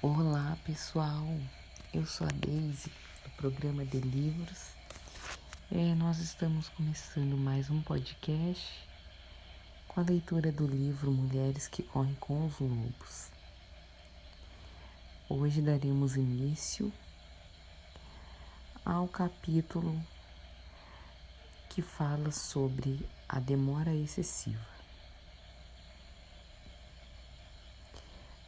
Olá 0.00 0.56
pessoal, 0.64 1.26
eu 1.92 2.06
sou 2.06 2.24
a 2.24 2.30
Daisy 2.30 2.88
do 3.24 3.30
programa 3.30 3.84
de 3.84 3.98
livros. 3.98 4.68
É, 5.72 5.92
nós 5.96 6.20
estamos 6.20 6.68
começando 6.68 7.36
mais 7.36 7.68
um 7.68 7.82
podcast 7.82 8.88
com 9.88 9.98
a 9.98 10.04
leitura 10.04 10.52
do 10.52 10.68
livro 10.68 11.10
Mulheres 11.10 11.66
que 11.66 11.82
Correm 11.82 12.14
com 12.20 12.46
os 12.46 12.60
Lobos. 12.60 13.32
Hoje 15.28 15.60
daremos 15.60 16.14
início 16.14 16.92
ao 18.84 19.08
capítulo 19.08 20.00
que 21.68 21.82
fala 21.82 22.30
sobre 22.30 23.04
a 23.28 23.40
demora 23.40 23.92
excessiva. 23.92 24.64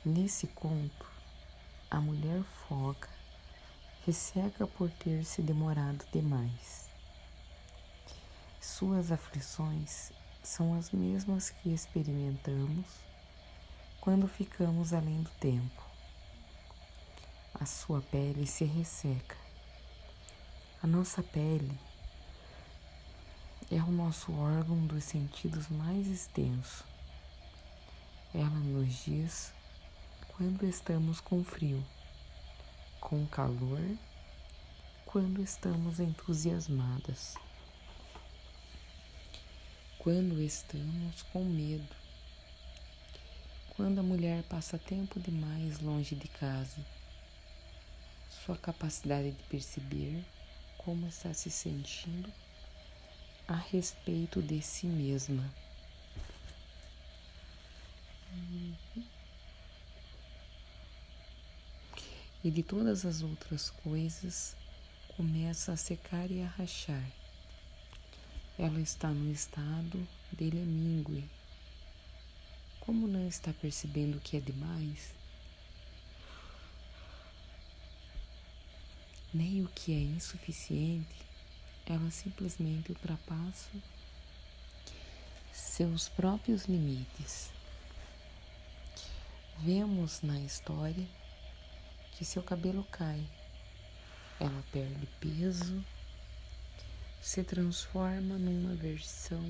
Nesse 0.05 0.47
conto, 0.47 1.10
a 1.91 2.01
mulher 2.01 2.43
foca 2.69 3.09
resseca 4.07 4.67
por 4.67 4.89
ter 4.91 5.25
se 5.25 5.43
demorado 5.43 6.05
demais. 6.13 6.89
Suas 8.61 9.11
aflições 9.11 10.13
são 10.43 10.75
as 10.75 10.93
mesmas 10.93 11.51
que 11.51 11.73
experimentamos 11.73 12.87
quando 14.01 14.29
ficamos 14.29 14.93
além 14.93 15.23
do 15.23 15.31
tempo. 15.31 15.83
A 17.55 17.67
sua 17.67 18.01
pele 18.01 18.47
se 18.47 18.65
resseca. 18.65 19.37
A 20.83 20.87
nossa 20.87 21.23
pele 21.23 21.79
é 23.71 23.83
o 23.83 23.91
nosso 23.91 24.33
órgão 24.33 24.87
dos 24.87 25.05
sentidos 25.05 25.69
mais 25.69 26.07
extenso. 26.07 26.85
Ela 28.33 28.49
nos 28.49 29.05
diz 29.05 29.53
quando 30.41 30.65
estamos 30.65 31.21
com 31.21 31.45
frio, 31.45 31.87
com 32.99 33.27
calor, 33.27 33.99
quando 35.05 35.43
estamos 35.43 36.01
entusiasmadas, 36.01 37.35
quando 39.99 40.41
estamos 40.41 41.21
com 41.25 41.45
medo, 41.45 41.95
quando 43.77 43.99
a 43.99 44.03
mulher 44.03 44.43
passa 44.45 44.79
tempo 44.79 45.21
demais 45.21 45.79
longe 45.81 46.15
de 46.15 46.29
casa. 46.29 46.87
Sua 48.31 48.57
capacidade 48.57 49.33
de 49.33 49.43
perceber 49.43 50.25
como 50.79 51.07
está 51.07 51.35
se 51.35 51.51
sentindo 51.51 52.33
a 53.47 53.57
respeito 53.57 54.41
de 54.41 54.63
si 54.63 54.87
mesma. 54.87 55.53
E 62.43 62.51
de 62.51 62.63
todas 62.63 63.05
as 63.05 63.23
outras 63.23 63.71
coisas 63.71 64.57
começa 65.17 65.73
a 65.73 65.77
secar 65.77 66.31
e 66.31 66.43
a 66.43 66.47
rachar. 66.47 67.11
Ela 68.59 68.81
está 68.81 69.09
no 69.09 69.31
estado 69.31 70.07
dele 70.33 70.59
é 70.59 71.25
Como 72.81 73.07
não 73.07 73.29
está 73.29 73.53
percebendo 73.53 74.21
que 74.21 74.37
é 74.37 74.41
demais? 74.41 75.15
Nem 79.33 79.63
o 79.63 79.69
que 79.69 79.93
é 79.93 80.01
insuficiente, 80.01 81.25
ela 81.87 82.11
simplesmente 82.11 82.91
ultrapassa 82.91 83.71
seus 85.53 86.09
próprios 86.09 86.65
limites. 86.65 87.51
Vemos 89.59 90.23
na 90.23 90.41
história 90.41 91.07
que 92.21 92.25
seu 92.27 92.43
cabelo 92.43 92.85
cai. 92.93 93.27
Ela 94.39 94.63
perde 94.71 95.09
peso, 95.19 95.83
se 97.19 97.43
transforma 97.43 98.37
numa 98.37 98.75
versão 98.75 99.43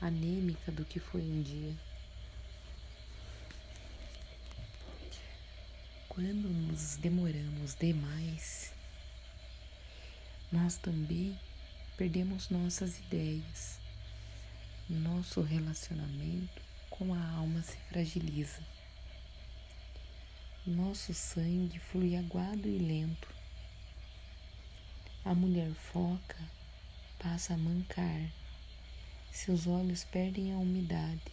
anêmica 0.00 0.72
do 0.72 0.86
que 0.86 0.98
foi 0.98 1.20
um 1.20 1.42
dia. 1.42 1.76
Quando 6.08 6.48
nos 6.48 6.96
demoramos 6.96 7.74
demais, 7.74 8.72
nós 10.50 10.78
também 10.78 11.38
perdemos 11.98 12.48
nossas 12.48 12.98
ideias. 13.00 13.78
Nosso 14.88 15.42
relacionamento 15.42 16.62
com 16.88 17.12
a 17.12 17.22
alma 17.32 17.60
se 17.60 17.76
fragiliza. 17.90 18.77
Nosso 20.70 21.14
sangue 21.14 21.78
flui 21.78 22.14
aguado 22.14 22.68
e 22.68 22.76
lento. 22.76 23.26
A 25.24 25.34
mulher 25.34 25.72
foca 25.72 26.36
passa 27.18 27.54
a 27.54 27.56
mancar. 27.56 28.30
Seus 29.32 29.66
olhos 29.66 30.04
perdem 30.04 30.52
a 30.52 30.58
umidade. 30.58 31.32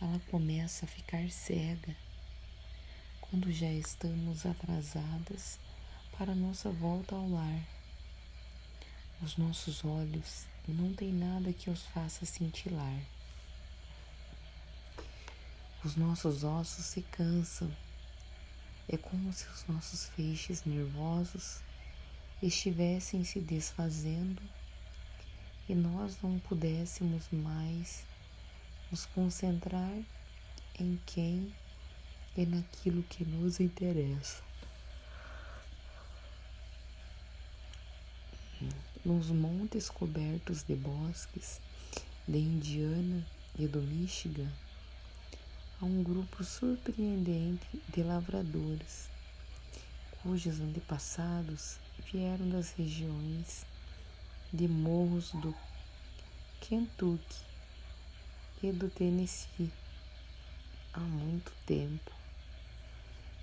Ela 0.00 0.20
começa 0.30 0.84
a 0.84 0.88
ficar 0.88 1.28
cega 1.30 1.96
quando 3.22 3.50
já 3.50 3.72
estamos 3.72 4.46
atrasadas 4.46 5.58
para 6.16 6.32
nossa 6.32 6.70
volta 6.70 7.16
ao 7.16 7.28
lar. 7.28 7.60
Os 9.20 9.36
nossos 9.36 9.84
olhos 9.84 10.46
não 10.68 10.94
têm 10.94 11.12
nada 11.12 11.52
que 11.52 11.68
os 11.68 11.82
faça 11.86 12.24
cintilar. 12.24 13.00
Os 15.82 15.96
nossos 15.96 16.44
ossos 16.44 16.84
se 16.84 17.00
cansam. 17.02 17.70
É 18.86 18.98
como 18.98 19.32
se 19.32 19.46
os 19.48 19.66
nossos 19.66 20.06
feixes 20.10 20.64
nervosos 20.64 21.60
estivessem 22.42 23.24
se 23.24 23.40
desfazendo 23.40 24.42
e 25.68 25.74
nós 25.74 26.20
não 26.22 26.38
pudéssemos 26.40 27.28
mais 27.30 28.04
nos 28.90 29.06
concentrar 29.06 30.02
em 30.78 31.00
quem 31.06 31.54
e 32.36 32.44
naquilo 32.44 33.02
que 33.04 33.24
nos 33.24 33.60
interessa. 33.60 34.42
Nos 39.02 39.28
montes 39.28 39.88
cobertos 39.88 40.62
de 40.62 40.74
bosques 40.74 41.60
de 42.28 42.38
Indiana 42.38 43.26
e 43.58 43.66
do 43.66 43.80
Michigan, 43.80 44.50
a 45.80 45.84
um 45.86 46.02
grupo 46.02 46.44
surpreendente 46.44 47.66
de 47.88 48.02
lavradores, 48.02 49.08
cujos 50.22 50.60
antepassados 50.60 51.78
vieram 52.12 52.50
das 52.50 52.72
regiões 52.72 53.64
de 54.52 54.68
morros 54.68 55.32
do 55.32 55.54
Kentucky 56.60 57.44
e 58.62 58.70
do 58.72 58.90
Tennessee 58.90 59.72
há 60.92 61.00
muito 61.00 61.50
tempo. 61.64 62.12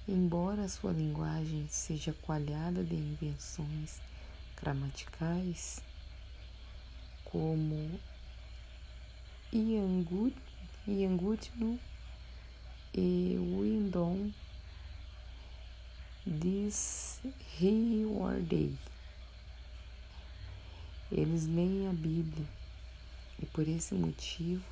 Embora 0.08 0.69
sua 0.69 0.92
linguagem 0.92 1.68
seja 1.68 2.14
coalhada 2.22 2.84
de 2.84 2.96
invenções 2.96 4.00
gramaticais, 4.56 5.81
como 7.25 8.00
Iangutno 9.52 10.40
e 12.94 13.38
Windom 13.38 14.31
diz 16.25 17.22
Rewardei. 17.58 18.75
Eles 21.12 21.48
leem 21.48 21.88
a 21.88 21.94
Bíblia 21.94 22.46
e 23.42 23.46
por 23.46 23.68
esse 23.68 23.94
motivo 23.94 24.66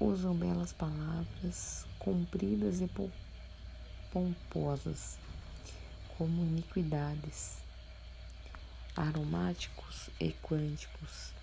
usam 0.00 0.34
belas 0.34 0.72
palavras 0.72 1.84
compridas 1.98 2.80
e 2.80 2.88
pomposas, 4.12 5.18
como 6.16 6.42
iniquidades, 6.42 7.58
aromáticos 8.96 10.08
e 10.20 10.32
quânticos 10.42 11.35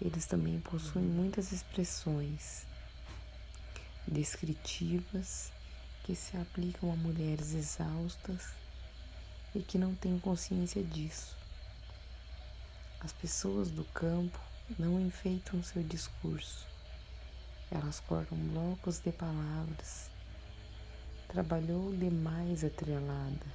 eles 0.00 0.26
também 0.26 0.60
possuem 0.60 1.04
muitas 1.04 1.50
expressões 1.50 2.64
descritivas 4.06 5.52
que 6.04 6.14
se 6.14 6.36
aplicam 6.36 6.92
a 6.92 6.96
mulheres 6.96 7.52
exaustas 7.52 8.52
e 9.54 9.60
que 9.60 9.76
não 9.76 9.94
têm 9.96 10.18
consciência 10.18 10.82
disso. 10.84 11.36
As 13.00 13.12
pessoas 13.12 13.70
do 13.70 13.84
campo 13.86 14.38
não 14.78 15.00
enfeitam 15.00 15.62
seu 15.62 15.82
discurso, 15.82 16.66
elas 17.70 17.98
cortam 18.00 18.38
blocos 18.38 19.00
de 19.00 19.10
palavras. 19.10 20.10
Trabalhou 21.26 21.94
demais 21.94 22.64
atrelada, 22.64 23.46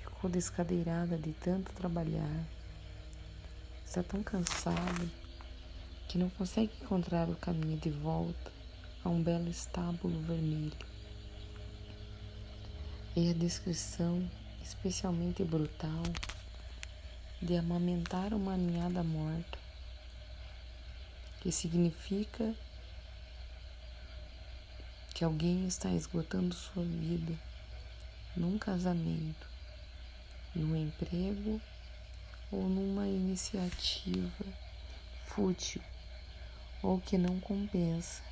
ficou 0.00 0.28
descadeirada 0.28 1.16
de 1.16 1.32
tanto 1.32 1.72
trabalhar, 1.72 2.44
está 3.86 4.02
tão 4.02 4.22
cansada 4.22 5.27
que 6.08 6.16
não 6.16 6.30
consegue 6.30 6.72
encontrar 6.80 7.28
o 7.28 7.36
caminho 7.36 7.76
de 7.76 7.90
volta 7.90 8.50
a 9.04 9.10
um 9.10 9.22
belo 9.22 9.48
estábulo 9.50 10.18
vermelho. 10.22 10.72
E 13.14 13.30
a 13.30 13.34
descrição, 13.34 14.28
especialmente 14.62 15.44
brutal, 15.44 16.02
de 17.42 17.56
amamentar 17.56 18.32
uma 18.32 18.56
ninhada 18.56 19.04
morta, 19.04 19.58
que 21.42 21.52
significa 21.52 22.54
que 25.14 25.24
alguém 25.24 25.66
está 25.66 25.90
esgotando 25.90 26.54
sua 26.54 26.84
vida 26.84 27.38
num 28.34 28.58
casamento, 28.58 29.46
num 30.54 30.74
emprego 30.74 31.60
ou 32.50 32.66
numa 32.66 33.06
iniciativa 33.06 34.46
fútil 35.26 35.82
ou 36.82 37.00
que 37.00 37.18
não 37.18 37.40
compensa. 37.40 38.22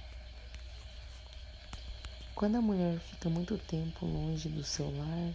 Quando 2.35 2.57
a 2.57 2.61
mulher 2.61 2.99
fica 3.01 3.31
muito 3.31 3.57
tempo 3.57 4.05
longe 4.05 4.49
do 4.49 4.63
seu 4.63 4.91
lar, 4.97 5.35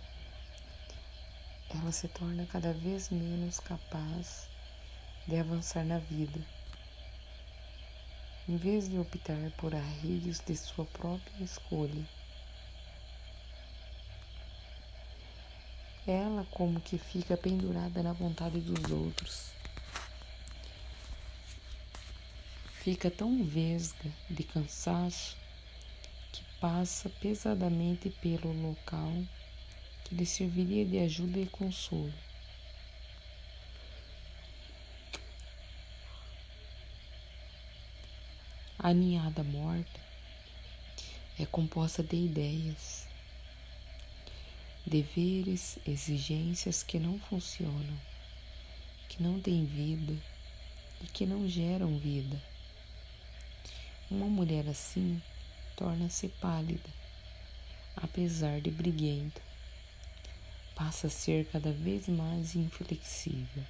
ela 1.69 1.91
se 1.91 2.07
torna 2.07 2.45
cada 2.45 2.73
vez 2.73 3.09
menos 3.09 3.59
capaz 3.59 4.47
de 5.27 5.35
avançar 5.37 5.83
na 5.83 5.97
vida. 5.97 6.39
Em 8.47 8.57
vez 8.57 8.89
de 8.89 8.97
optar 8.97 9.51
por 9.57 9.73
arreios 9.73 10.39
de 10.39 10.55
sua 10.55 10.85
própria 10.85 11.43
escolha, 11.43 12.05
ela 16.05 16.45
como 16.51 16.81
que 16.81 16.97
fica 16.97 17.37
pendurada 17.37 18.03
na 18.03 18.13
vontade 18.13 18.59
dos 18.59 18.91
outros. 18.91 19.60
Fica 22.83 23.11
tão 23.11 23.43
vesga 23.43 24.11
de 24.27 24.41
cansaço 24.41 25.37
que 26.31 26.43
passa 26.59 27.09
pesadamente 27.21 28.09
pelo 28.09 28.51
local 28.59 29.13
que 30.03 30.15
lhe 30.15 30.25
serviria 30.25 30.83
de 30.83 30.97
ajuda 30.97 31.37
e 31.37 31.45
consolo. 31.45 32.11
A 38.79 38.91
ninhada 38.91 39.43
morta 39.43 39.99
é 41.37 41.45
composta 41.45 42.01
de 42.01 42.15
ideias, 42.15 43.07
deveres, 44.87 45.77
exigências 45.85 46.81
que 46.81 46.97
não 46.97 47.19
funcionam, 47.19 48.01
que 49.07 49.21
não 49.21 49.39
têm 49.39 49.65
vida 49.65 50.17
e 50.99 51.05
que 51.05 51.27
não 51.27 51.47
geram 51.47 51.99
vida. 51.99 52.41
Uma 54.11 54.25
mulher 54.25 54.67
assim 54.67 55.21
torna-se 55.77 56.27
pálida, 56.27 56.89
apesar 57.95 58.59
de 58.59 58.69
briguenta. 58.69 59.41
Passa 60.75 61.07
a 61.07 61.09
ser 61.09 61.45
cada 61.45 61.71
vez 61.71 62.09
mais 62.09 62.53
inflexível, 62.53 63.63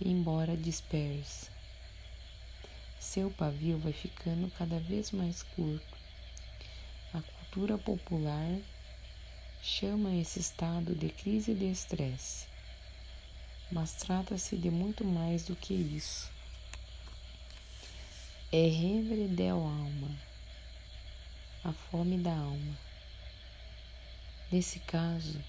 embora 0.00 0.56
dispersa. 0.56 1.50
Seu 3.00 3.32
pavio 3.32 3.80
vai 3.80 3.92
ficando 3.92 4.48
cada 4.56 4.78
vez 4.78 5.10
mais 5.10 5.42
curto. 5.42 5.96
A 7.12 7.20
cultura 7.20 7.76
popular 7.76 8.60
chama 9.60 10.14
esse 10.14 10.38
estado 10.38 10.94
de 10.94 11.08
crise 11.08 11.52
de 11.52 11.68
estresse, 11.68 12.46
mas 13.72 13.92
trata-se 13.94 14.56
de 14.56 14.70
muito 14.70 15.04
mais 15.04 15.44
do 15.44 15.56
que 15.56 15.74
isso. 15.74 16.31
É 18.54 18.68
revere 18.68 19.28
del 19.28 19.54
alma, 19.54 20.14
a 21.64 21.72
fome 21.72 22.18
da 22.18 22.32
alma. 22.32 22.78
Nesse 24.50 24.78
caso, 24.80 25.42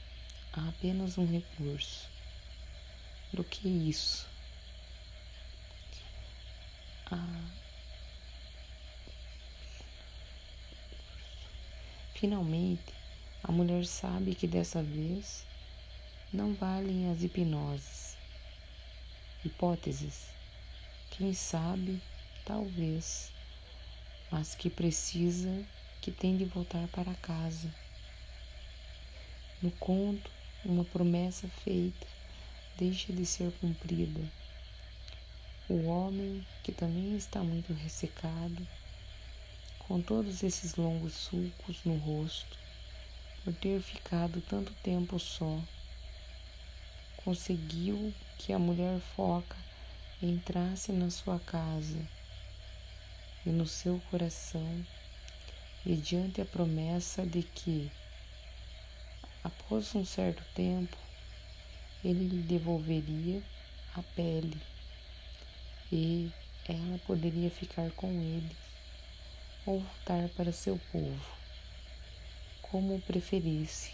há 0.54 0.70
apenas 0.70 1.18
um 1.18 1.26
recurso. 1.26 2.08
Do 3.34 3.44
que 3.44 3.68
isso? 3.68 4.26
Ah, 7.12 7.52
finalmente, 12.16 12.94
a 13.44 13.52
mulher 13.52 13.86
sabe 13.86 14.34
que 14.34 14.48
dessa 14.48 14.82
vez 14.82 15.46
não 16.32 16.54
valem 16.54 17.12
as 17.12 17.22
hipnoses. 17.22 18.16
Hipóteses. 19.44 20.28
Quem 21.12 21.34
sabe, 21.34 22.02
talvez, 22.46 23.32
mas 24.32 24.56
que 24.56 24.70
precisa, 24.70 25.66
que 26.02 26.12
tem 26.12 26.36
de 26.36 26.46
voltar 26.46 26.88
para 26.90 27.14
casa. 27.16 27.74
No 29.62 29.72
conto, 29.72 30.30
uma 30.66 30.84
promessa 30.84 31.48
feita 31.64 32.06
deixa 32.78 33.14
de 33.14 33.26
ser 33.26 33.52
cumprida. 33.60 34.22
O 35.70 35.86
homem, 35.86 36.46
que 36.64 36.72
também 36.72 37.16
está 37.16 37.42
muito 37.44 37.72
ressecado, 37.74 38.68
com 39.80 40.02
todos 40.02 40.44
esses 40.44 40.76
longos 40.76 41.14
sulcos 41.14 41.84
no 41.86 41.96
rosto, 41.98 42.58
por 43.44 43.54
ter 43.54 43.82
ficado 43.82 44.42
tanto 44.42 44.74
tempo 44.84 45.20
só, 45.20 45.60
conseguiu 47.24 48.14
que 48.38 48.52
a 48.52 48.60
mulher 48.60 49.00
foca 49.16 49.56
entrasse 50.22 50.92
na 50.92 51.10
sua 51.10 51.40
casa 51.40 52.06
e 53.46 53.50
no 53.50 53.66
seu 53.66 54.02
coração, 54.10 54.86
mediante 55.86 56.42
a 56.42 56.46
promessa 56.46 57.26
de 57.26 57.44
que, 57.44 57.92
após 59.44 59.94
um 59.96 60.06
certo 60.06 60.44
tempo, 60.54 60.98
ele 62.04 62.28
lhe 62.28 62.42
devolveria 62.42 63.42
a 63.96 64.04
pele 64.16 64.62
e 65.92 66.32
ela 66.68 66.98
poderia 67.06 67.50
ficar 67.50 67.92
com 67.92 68.10
ele 68.12 68.56
ou 69.66 69.80
voltar 69.80 70.30
para 70.30 70.52
seu 70.52 70.80
povo 70.92 71.44
como 72.62 73.00
preferisse. 73.02 73.94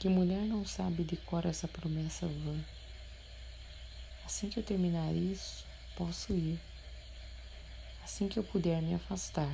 Que 0.00 0.08
mulher 0.08 0.42
não 0.42 0.66
sabe 0.66 1.04
de 1.04 1.16
cor 1.16 1.46
essa 1.46 1.68
promessa 1.68 2.26
vã? 2.26 2.64
Assim 4.26 4.50
que 4.50 4.58
eu 4.58 4.64
terminar 4.64 5.14
isso, 5.14 5.64
posso 5.96 6.32
ir. 6.32 6.58
Assim 8.04 8.28
que 8.28 8.38
eu 8.38 8.44
puder 8.44 8.82
me 8.82 8.94
afastar. 8.94 9.50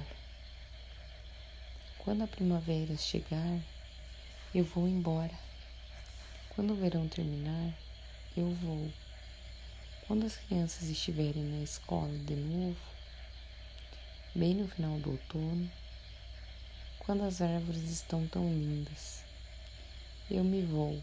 Quando 1.98 2.24
a 2.24 2.26
primavera 2.26 2.96
chegar, 2.96 3.60
eu 4.52 4.64
vou 4.64 4.88
embora. 4.88 5.38
Quando 6.48 6.72
o 6.72 6.76
verão 6.76 7.06
terminar, 7.06 7.72
eu 8.36 8.52
vou. 8.56 8.90
Quando 10.04 10.26
as 10.26 10.36
crianças 10.36 10.88
estiverem 10.88 11.44
na 11.44 11.62
escola 11.62 12.12
de 12.26 12.34
novo, 12.34 12.76
bem 14.34 14.56
no 14.56 14.66
final 14.66 14.98
do 14.98 15.12
outono, 15.12 15.70
quando 16.98 17.22
as 17.22 17.40
árvores 17.40 17.84
estão 17.84 18.26
tão 18.26 18.52
lindas. 18.52 19.22
Eu 20.28 20.42
me 20.42 20.62
vou. 20.62 21.00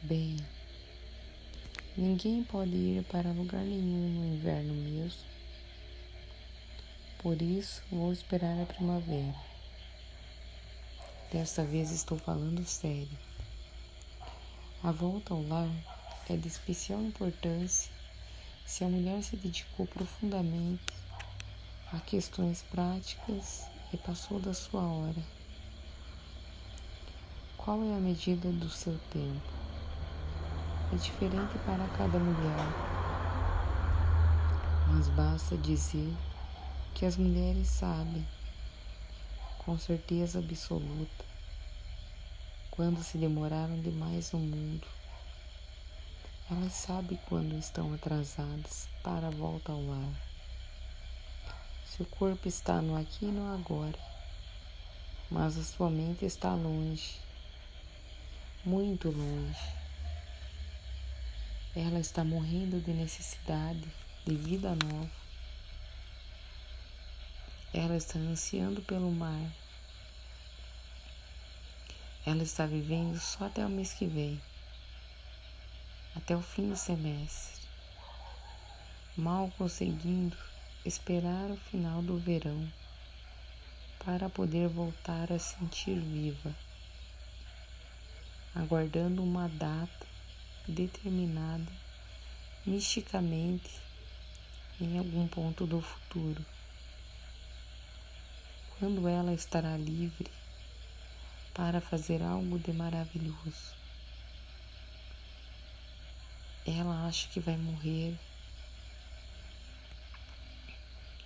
Bem, 0.00 0.36
ninguém 1.96 2.44
pode 2.44 2.70
ir 2.70 3.04
para 3.04 3.32
lugar 3.32 3.64
nenhum 3.64 4.10
no 4.10 4.36
inverno 4.36 4.74
mesmo. 4.74 5.33
Por 7.24 7.40
isso 7.40 7.82
vou 7.90 8.12
esperar 8.12 8.60
a 8.60 8.66
primavera. 8.66 9.34
Desta 11.32 11.64
vez 11.64 11.90
estou 11.90 12.18
falando 12.18 12.62
sério. 12.66 13.18
A 14.82 14.92
volta 14.92 15.32
ao 15.32 15.42
lar 15.42 15.70
é 16.28 16.36
de 16.36 16.48
especial 16.48 17.00
importância 17.00 17.90
se 18.66 18.84
a 18.84 18.88
mulher 18.88 19.22
se 19.22 19.38
dedicou 19.38 19.86
profundamente 19.86 20.92
a 21.94 21.98
questões 22.00 22.62
práticas 22.64 23.70
e 23.90 23.96
passou 23.96 24.38
da 24.38 24.52
sua 24.52 24.82
hora. 24.82 25.24
Qual 27.56 27.82
é 27.84 27.96
a 27.96 28.00
medida 28.00 28.52
do 28.52 28.68
seu 28.68 28.98
tempo? 29.10 29.50
É 30.92 30.96
diferente 30.96 31.58
para 31.64 31.88
cada 31.96 32.18
mulher, 32.18 32.66
mas 34.88 35.08
basta 35.08 35.56
dizer 35.56 36.12
que 36.94 37.04
as 37.04 37.16
mulheres 37.16 37.66
sabem, 37.66 38.24
com 39.58 39.76
certeza 39.76 40.38
absoluta, 40.38 41.24
quando 42.70 43.02
se 43.02 43.18
demoraram 43.18 43.80
demais 43.80 44.30
no 44.30 44.38
mundo. 44.38 44.86
Elas 46.48 46.72
sabem 46.72 47.18
quando 47.26 47.58
estão 47.58 47.92
atrasadas 47.92 48.88
para 49.02 49.26
a 49.26 49.30
volta 49.30 49.72
ao 49.72 49.84
lar. 49.84 50.12
Seu 51.84 52.06
corpo 52.06 52.46
está 52.46 52.80
no 52.80 52.96
aqui 52.96 53.24
e 53.26 53.32
no 53.32 53.52
agora, 53.52 53.98
mas 55.28 55.58
a 55.58 55.64
sua 55.64 55.90
mente 55.90 56.24
está 56.24 56.54
longe, 56.54 57.18
muito 58.64 59.10
longe. 59.10 59.74
Ela 61.74 61.98
está 61.98 62.22
morrendo 62.22 62.80
de 62.80 62.92
necessidade 62.92 63.84
de 64.24 64.36
vida 64.36 64.76
nova. 64.76 65.23
Ela 67.76 67.96
está 67.96 68.20
ansiando 68.20 68.80
pelo 68.82 69.10
mar. 69.10 69.52
Ela 72.24 72.44
está 72.44 72.66
vivendo 72.66 73.18
só 73.18 73.46
até 73.46 73.66
o 73.66 73.68
mês 73.68 73.92
que 73.92 74.06
vem, 74.06 74.40
até 76.14 76.36
o 76.36 76.40
fim 76.40 76.68
do 76.68 76.76
semestre, 76.76 77.66
mal 79.16 79.50
conseguindo 79.58 80.36
esperar 80.84 81.50
o 81.50 81.56
final 81.56 82.00
do 82.00 82.16
verão 82.16 82.72
para 84.04 84.30
poder 84.30 84.68
voltar 84.68 85.32
a 85.32 85.38
sentir 85.40 85.98
viva, 85.98 86.54
aguardando 88.54 89.20
uma 89.20 89.48
data 89.48 90.06
determinada 90.68 91.72
misticamente 92.64 93.80
em 94.80 94.96
algum 94.96 95.26
ponto 95.26 95.66
do 95.66 95.80
futuro. 95.82 96.53
Quando 98.78 99.08
ela 99.08 99.32
estará 99.32 99.76
livre 99.76 100.30
para 101.54 101.80
fazer 101.80 102.20
algo 102.22 102.58
de 102.58 102.72
maravilhoso. 102.72 103.74
Ela 106.66 107.06
acha 107.06 107.28
que 107.28 107.38
vai 107.38 107.56
morrer. 107.56 108.18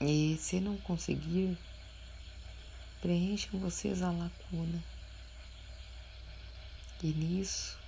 E 0.01 0.37
se 0.37 0.61
não 0.61 0.77
conseguir, 0.77 1.57
preencham 3.01 3.59
vocês 3.59 4.03
a 4.03 4.11
lacuna. 4.11 4.85
E 7.03 7.07
nisso, 7.07 7.79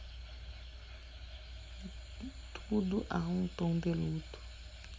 tudo 2.69 3.05
há 3.11 3.19
um 3.19 3.49
tom 3.57 3.79
de 3.79 3.93
luto, 3.93 4.39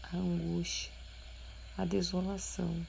a 0.04 0.18
angústia, 0.18 0.92
a 1.78 1.86
desolação, 1.86 2.86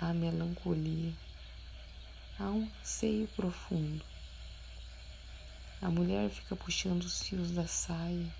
a 0.00 0.12
melancolia, 0.12 1.12
há 2.38 2.44
um 2.44 2.70
anseio 2.80 3.28
profundo. 3.28 4.04
A 5.80 5.88
mulher 5.88 6.30
fica 6.30 6.56
puxando 6.56 7.02
os 7.02 7.22
fios 7.22 7.50
da 7.50 7.66
saia 7.66 8.34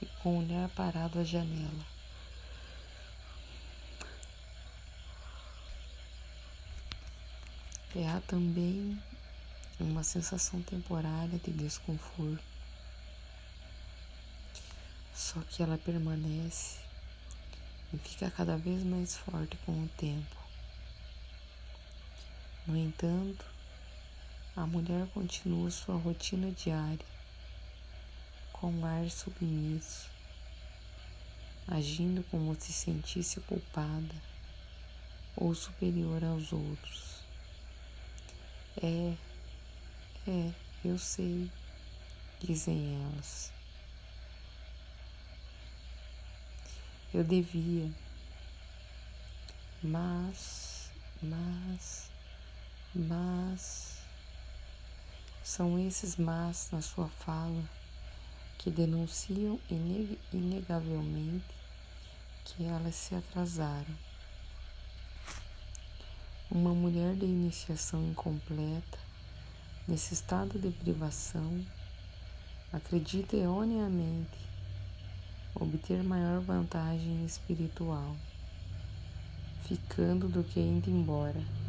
e 0.00 0.06
com 0.22 0.36
o 0.36 0.44
olhar 0.44 0.68
parado 0.70 1.18
à 1.18 1.24
janela. 1.24 1.86
E 7.94 8.04
há 8.04 8.20
também 8.26 9.00
uma 9.80 10.02
sensação 10.02 10.60
temporária 10.62 11.38
de 11.38 11.50
desconforto. 11.50 12.42
Só 15.14 15.40
que 15.42 15.62
ela 15.62 15.78
permanece 15.78 16.78
e 17.92 17.98
fica 17.98 18.30
cada 18.30 18.56
vez 18.56 18.82
mais 18.82 19.16
forte 19.16 19.56
com 19.64 19.84
o 19.84 19.88
tempo. 19.96 20.43
No 22.66 22.78
entanto, 22.78 23.44
a 24.56 24.66
mulher 24.66 25.06
continua 25.08 25.70
sua 25.70 25.96
rotina 25.96 26.50
diária 26.50 27.04
com 28.54 28.86
ar 28.86 29.10
submisso, 29.10 30.08
agindo 31.68 32.24
como 32.30 32.54
se 32.58 32.72
sentisse 32.72 33.38
culpada 33.40 34.14
ou 35.36 35.54
superior 35.54 36.24
aos 36.24 36.54
outros. 36.54 37.20
É, 38.82 39.14
é, 40.26 40.52
eu 40.82 40.96
sei, 40.96 41.50
dizem 42.40 43.04
elas. 43.04 43.52
Eu 47.12 47.22
devia, 47.22 47.92
mas, 49.82 50.90
mas, 51.22 52.13
mas. 52.94 53.98
São 55.42 55.78
esses 55.78 56.16
mas 56.16 56.70
na 56.72 56.80
sua 56.80 57.08
fala 57.08 57.62
que 58.58 58.70
denunciam 58.70 59.60
inegavelmente 60.32 61.44
que 62.44 62.64
elas 62.64 62.94
se 62.94 63.14
atrasaram. 63.14 63.94
Uma 66.50 66.74
mulher 66.74 67.14
de 67.14 67.26
iniciação 67.26 68.02
incompleta, 68.08 68.98
nesse 69.86 70.14
estado 70.14 70.58
de 70.58 70.70
privação, 70.70 71.64
acredita 72.72 73.36
erroneamente 73.36 74.38
obter 75.54 76.02
maior 76.02 76.40
vantagem 76.40 77.24
espiritual, 77.24 78.16
ficando 79.66 80.28
do 80.28 80.42
que 80.42 80.58
indo 80.58 80.90
embora. 80.90 81.63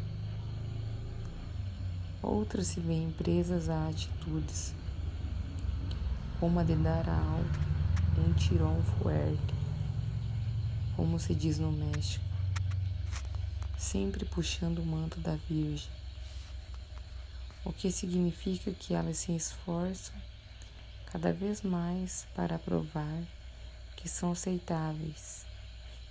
Outras 2.26 2.66
se 2.66 2.80
veem 2.80 3.10
presas 3.12 3.68
a 3.68 3.88
atitudes, 3.88 4.74
como 6.40 6.58
a 6.58 6.64
de 6.64 6.74
dar 6.74 7.08
a 7.08 7.16
algo 7.16 7.66
um 8.28 8.32
tirão 8.34 8.82
fuerte, 8.82 9.54
como 10.96 11.18
se 11.18 11.34
diz 11.34 11.58
no 11.58 11.70
México 11.70 12.26
sempre 13.86 14.24
puxando 14.24 14.80
o 14.80 14.84
manto 14.84 15.20
da 15.20 15.36
Virgem, 15.48 15.88
o 17.64 17.72
que 17.72 17.92
significa 17.92 18.72
que 18.72 18.94
elas 18.94 19.18
se 19.18 19.34
esforçam 19.34 20.14
cada 21.06 21.32
vez 21.32 21.62
mais 21.62 22.26
para 22.34 22.58
provar 22.58 23.22
que 23.96 24.08
são 24.08 24.32
aceitáveis, 24.32 25.46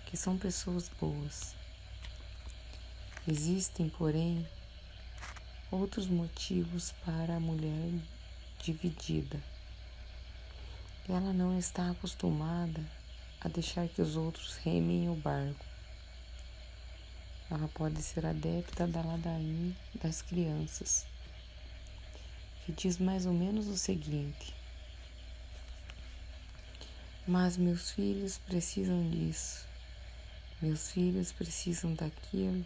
que 0.06 0.16
são 0.16 0.38
pessoas 0.38 0.90
boas. 1.00 1.54
Existem, 3.28 3.90
porém, 3.90 4.48
outros 5.76 6.08
motivos 6.08 6.94
para 7.06 7.36
a 7.36 7.40
mulher 7.40 7.92
dividida. 8.64 9.42
Ela 11.08 11.32
não 11.34 11.58
está 11.60 11.92
acostumada 11.92 12.84
a 13.40 13.48
deixar 13.48 13.88
que 13.88 14.02
os 14.02 14.16
outros 14.16 14.56
remem 14.56 15.08
o 15.10 15.16
barco. 15.16 15.64
Ela 17.52 17.68
pode 17.68 18.02
ser 18.02 18.26
adepta 18.26 18.88
da 18.88 19.02
ladainha 19.04 19.76
das 20.02 20.24
crianças, 20.24 21.06
que 22.66 22.72
diz 22.72 22.98
mais 22.98 23.28
ou 23.28 23.34
menos 23.34 23.68
o 23.68 23.78
seguinte: 23.78 24.52
Mas 27.28 27.56
meus 27.56 27.92
filhos 27.92 28.40
precisam 28.40 29.08
disso, 29.12 29.68
meus 30.60 30.90
filhos 30.90 31.32
precisam 31.32 31.94
daquilo, 31.94 32.66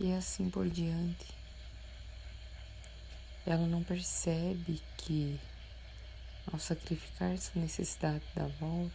e 0.00 0.10
assim 0.14 0.48
por 0.48 0.70
diante. 0.70 1.35
Ela 3.46 3.64
não 3.64 3.80
percebe 3.84 4.82
que, 4.96 5.38
ao 6.52 6.58
sacrificar 6.58 7.38
sua 7.38 7.62
necessidade 7.62 8.24
da 8.34 8.48
volta, 8.48 8.92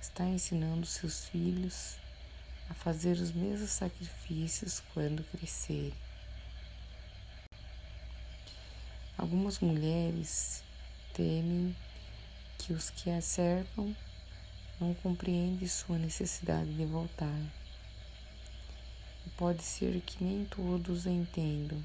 está 0.00 0.24
ensinando 0.24 0.86
seus 0.86 1.28
filhos 1.28 1.98
a 2.70 2.74
fazer 2.74 3.12
os 3.18 3.32
mesmos 3.32 3.68
sacrifícios 3.68 4.82
quando 4.94 5.22
crescerem. 5.24 5.92
Algumas 9.18 9.60
mulheres 9.60 10.64
temem 11.12 11.76
que 12.56 12.72
os 12.72 12.88
que 12.88 13.10
a 13.10 13.20
cercam 13.20 13.94
não 14.80 14.94
compreendem 14.94 15.68
sua 15.68 15.98
necessidade 15.98 16.72
de 16.74 16.86
voltar. 16.86 17.40
E 19.26 19.30
pode 19.36 19.62
ser 19.62 20.00
que 20.00 20.24
nem 20.24 20.46
todos 20.46 21.04
entendam. 21.04 21.84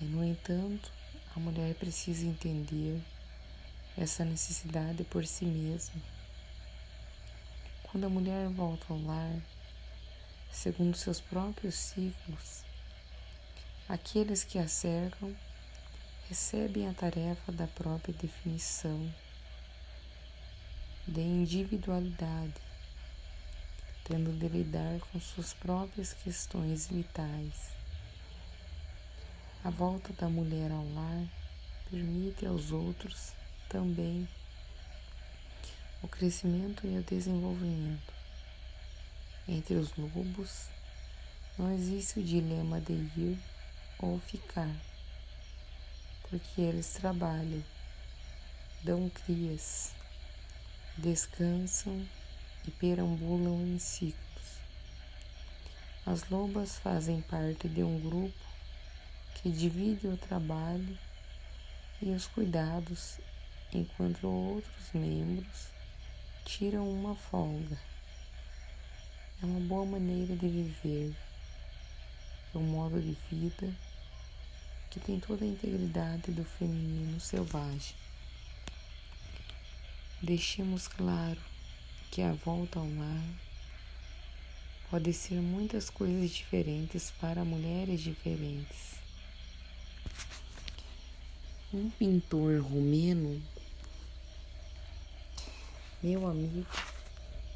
No 0.00 0.24
entanto, 0.24 0.92
a 1.34 1.40
mulher 1.40 1.74
precisa 1.74 2.26
entender 2.26 3.00
essa 3.96 4.24
necessidade 4.24 5.04
por 5.04 5.26
si 5.26 5.44
mesma. 5.44 6.00
Quando 7.84 8.04
a 8.04 8.10
mulher 8.10 8.48
volta 8.48 8.86
ao 8.88 9.00
lar, 9.00 9.40
segundo 10.52 10.96
seus 10.96 11.20
próprios 11.20 11.74
ciclos, 11.74 12.62
aqueles 13.88 14.44
que 14.44 14.58
a 14.58 14.68
cercam 14.68 15.34
recebem 16.28 16.88
a 16.88 16.94
tarefa 16.94 17.50
da 17.50 17.66
própria 17.66 18.14
definição 18.14 19.12
de 21.06 21.20
individualidade, 21.20 22.54
tendo 24.04 24.32
de 24.38 24.46
lidar 24.46 25.00
com 25.10 25.18
suas 25.18 25.52
próprias 25.52 26.12
questões 26.12 26.86
vitais. 26.86 27.79
A 29.62 29.68
volta 29.68 30.10
da 30.14 30.26
mulher 30.26 30.72
ao 30.72 30.82
lar 30.94 31.28
permite 31.90 32.46
aos 32.46 32.72
outros 32.72 33.34
também 33.68 34.26
o 36.02 36.08
crescimento 36.08 36.86
e 36.86 36.96
o 36.96 37.02
desenvolvimento. 37.02 38.14
Entre 39.46 39.74
os 39.74 39.94
lobos, 39.96 40.68
não 41.58 41.74
existe 41.74 42.20
o 42.20 42.24
dilema 42.24 42.80
de 42.80 42.94
ir 42.94 43.38
ou 43.98 44.18
ficar, 44.20 44.74
porque 46.30 46.62
eles 46.62 46.94
trabalham, 46.94 47.62
dão 48.82 49.10
crias, 49.10 49.92
descansam 50.96 52.08
e 52.66 52.70
perambulam 52.70 53.60
em 53.60 53.78
ciclos. 53.78 54.58
As 56.06 56.26
lobas 56.30 56.78
fazem 56.78 57.20
parte 57.20 57.68
de 57.68 57.82
um 57.82 58.00
grupo 58.00 58.49
que 59.42 59.50
divide 59.50 60.06
o 60.06 60.16
trabalho 60.18 60.98
e 62.02 62.10
os 62.10 62.26
cuidados, 62.26 63.18
enquanto 63.72 64.26
outros 64.26 64.92
membros 64.92 65.68
tiram 66.44 66.90
uma 66.90 67.14
folga. 67.14 67.78
É 69.42 69.46
uma 69.46 69.60
boa 69.60 69.86
maneira 69.86 70.36
de 70.36 70.46
viver, 70.46 71.16
é 72.54 72.58
um 72.58 72.62
modo 72.62 73.00
de 73.00 73.16
vida 73.30 73.74
que 74.90 75.00
tem 75.00 75.18
toda 75.18 75.44
a 75.44 75.48
integridade 75.48 76.32
do 76.32 76.44
feminino 76.44 77.18
selvagem. 77.18 77.94
Deixemos 80.20 80.86
claro 80.86 81.40
que 82.10 82.20
a 82.20 82.32
volta 82.32 82.78
ao 82.78 82.86
lar 82.86 83.24
pode 84.90 85.14
ser 85.14 85.40
muitas 85.40 85.88
coisas 85.88 86.30
diferentes 86.30 87.10
para 87.12 87.42
mulheres 87.42 88.02
diferentes. 88.02 88.99
Um 91.72 91.88
pintor 91.88 92.60
romeno, 92.62 93.40
meu 96.02 96.26
amigo, 96.26 96.66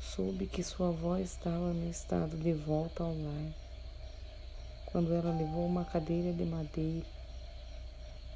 soube 0.00 0.46
que 0.46 0.62
sua 0.62 0.90
avó 0.90 1.16
estava 1.16 1.72
no 1.72 1.90
estado 1.90 2.36
de 2.36 2.52
volta 2.52 3.02
ao 3.02 3.12
lar 3.12 3.52
quando 4.86 5.12
ela 5.12 5.36
levou 5.36 5.66
uma 5.66 5.84
cadeira 5.84 6.32
de 6.32 6.44
madeira 6.44 7.04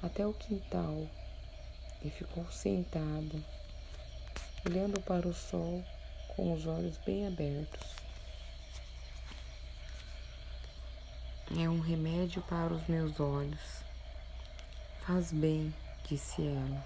até 0.02 0.26
o 0.26 0.34
quintal 0.34 1.06
e 2.04 2.10
ficou 2.10 2.44
sentada 2.50 3.38
olhando 4.66 5.00
para 5.02 5.28
o 5.28 5.32
sol 5.32 5.84
com 6.34 6.54
os 6.54 6.66
olhos 6.66 6.98
bem 7.06 7.24
abertos. 7.24 7.86
É 11.56 11.70
um 11.70 11.78
remédio 11.78 12.42
para 12.42 12.74
os 12.74 12.84
meus 12.88 13.20
olhos. 13.20 13.87
Faz 15.08 15.32
bem, 15.32 15.74
disse 16.06 16.46
ela. 16.46 16.84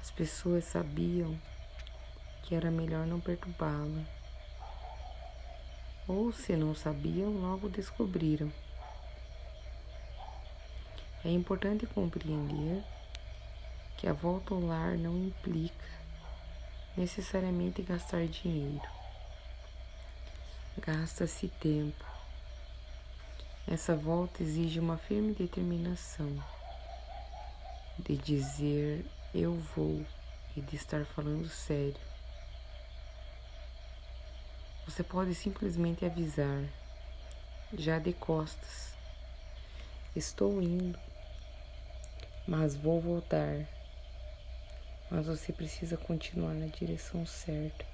As 0.00 0.10
pessoas 0.10 0.64
sabiam 0.64 1.40
que 2.42 2.56
era 2.56 2.72
melhor 2.72 3.06
não 3.06 3.20
perturbá-la. 3.20 4.02
Ou 6.08 6.32
se 6.32 6.56
não 6.56 6.74
sabiam, 6.74 7.30
logo 7.30 7.68
descobriram. 7.68 8.52
É 11.24 11.30
importante 11.30 11.86
compreender 11.86 12.82
que 13.96 14.08
a 14.08 14.12
volta 14.12 14.52
ao 14.52 14.58
lar 14.58 14.98
não 14.98 15.16
implica 15.16 15.86
necessariamente 16.96 17.80
gastar 17.80 18.26
dinheiro. 18.26 18.88
Gasta-se 20.78 21.46
tempo. 21.46 22.04
Essa 23.68 23.94
volta 23.94 24.42
exige 24.42 24.80
uma 24.80 24.98
firme 24.98 25.32
determinação 25.32 26.42
de 27.98 28.16
dizer 28.16 29.04
eu 29.34 29.54
vou 29.54 30.04
e 30.56 30.60
de 30.60 30.76
estar 30.76 31.04
falando 31.04 31.48
sério. 31.48 32.00
Você 34.86 35.02
pode 35.02 35.34
simplesmente 35.34 36.04
avisar, 36.04 36.64
já 37.72 37.98
de 37.98 38.12
costas. 38.12 38.92
Estou 40.14 40.60
indo, 40.62 40.98
mas 42.46 42.76
vou 42.76 43.00
voltar 43.00 43.66
mas 45.14 45.26
você 45.26 45.52
precisa 45.52 45.96
continuar 45.96 46.54
na 46.54 46.66
direção 46.66 47.24
certa. 47.24 47.84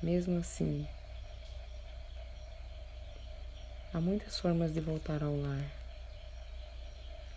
Mesmo 0.00 0.38
assim, 0.38 0.86
há 3.92 4.00
muitas 4.00 4.38
formas 4.38 4.72
de 4.72 4.80
voltar 4.80 5.22
ao 5.24 5.34
lar. 5.34 5.64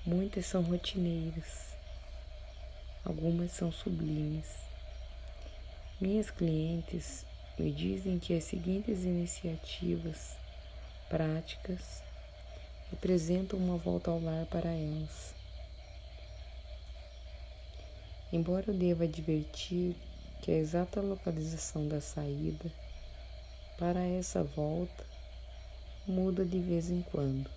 Muitas 0.06 0.45
são 0.45 0.62
rotineiras, 0.62 1.72
algumas 3.04 3.52
são 3.52 3.72
sublimes. 3.72 4.48
Minhas 6.00 6.30
clientes 6.30 7.26
me 7.58 7.72
dizem 7.72 8.20
que 8.20 8.34
as 8.34 8.44
seguintes 8.44 9.04
iniciativas 9.04 10.36
práticas 11.10 12.04
representam 12.89 13.60
uma 13.60 13.78
volta 13.78 14.12
ao 14.12 14.20
lar 14.20 14.46
para 14.48 14.70
elas. 14.70 15.34
Embora 18.32 18.66
eu 18.68 18.74
deva 18.74 19.04
advertir 19.04 19.96
que 20.42 20.52
a 20.52 20.56
exata 20.56 21.00
localização 21.00 21.88
da 21.88 22.02
saída 22.02 22.72
para 23.78 24.04
essa 24.04 24.44
volta 24.44 25.06
muda 26.08 26.44
de 26.44 26.60
vez 26.60 26.89
em 26.89 27.02
quando, 27.02 27.50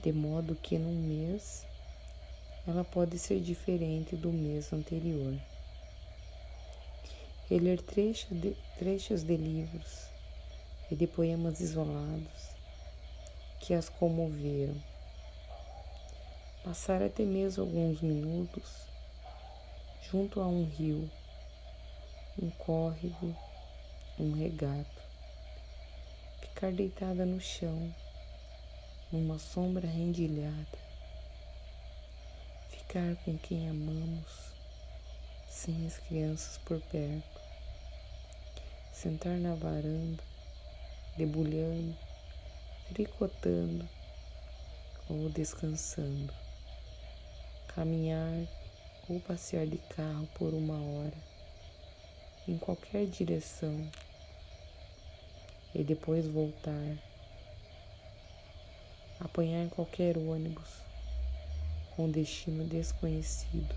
de 0.00 0.12
modo 0.12 0.54
que 0.54 0.78
num 0.78 0.94
mês 0.94 1.66
ela 2.68 2.84
pode 2.84 3.18
ser 3.18 3.40
diferente 3.40 4.14
do 4.14 4.30
mês 4.30 4.70
anterior. 4.74 5.34
Reler 7.48 7.80
trecho 7.80 8.34
de, 8.34 8.54
trechos 8.78 9.22
de 9.22 9.36
livros 9.38 10.06
e 10.90 10.94
de 10.94 11.06
poemas 11.06 11.60
isolados 11.60 12.50
que 13.58 13.72
as 13.72 13.88
comoveram. 13.88 14.76
Passar 16.62 17.02
até 17.02 17.24
mesmo 17.24 17.64
alguns 17.64 18.02
minutos 18.02 18.86
junto 20.10 20.38
a 20.38 20.46
um 20.46 20.64
rio, 20.66 21.10
um 22.38 22.50
córrego, 22.50 23.34
um 24.18 24.32
regato. 24.32 25.02
Ficar 26.42 26.70
deitada 26.72 27.24
no 27.24 27.40
chão, 27.40 27.94
numa 29.10 29.38
sombra 29.38 29.86
rendilhada. 29.86 30.87
Ficar 32.88 33.16
com 33.16 33.36
quem 33.36 33.68
amamos, 33.68 34.50
sem 35.46 35.86
as 35.86 35.98
crianças 35.98 36.56
por 36.64 36.80
perto. 36.80 37.40
Sentar 38.94 39.36
na 39.36 39.54
varanda, 39.54 40.22
debulhando, 41.14 41.94
tricotando 42.88 43.86
ou 45.06 45.28
descansando. 45.28 46.32
Caminhar 47.74 48.48
ou 49.06 49.20
passear 49.20 49.66
de 49.66 49.76
carro 49.94 50.26
por 50.38 50.54
uma 50.54 50.82
hora 50.82 51.18
em 52.48 52.56
qualquer 52.56 53.04
direção 53.04 53.86
e 55.74 55.84
depois 55.84 56.26
voltar, 56.26 56.96
apanhar 59.20 59.68
qualquer 59.68 60.16
ônibus 60.16 60.87
com 61.98 62.08
destino 62.08 62.62
desconhecido, 62.62 63.74